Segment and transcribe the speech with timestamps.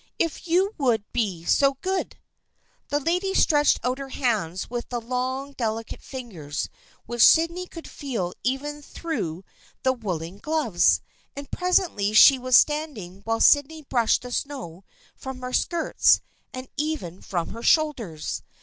[0.17, 2.17] If you w T ould be so good!"
[2.89, 6.69] The lady stretched out her hands with the long delicate fingers
[7.05, 9.45] which Sydney could feel even through
[9.83, 11.01] the woolen gloves,
[11.35, 14.83] and presently she was standing while Sydney brushed the snow
[15.15, 16.19] from her skirts
[16.51, 18.41] and even from her shoulders.